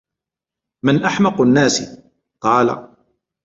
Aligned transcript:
مَنْ 0.85 1.03
أَحْمَقُ 1.03 1.41
النَّاسِ؟ 1.41 2.01
قَالَ 2.41 2.87